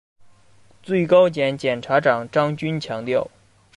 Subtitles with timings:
[0.81, 3.29] 最高检检察长张军强调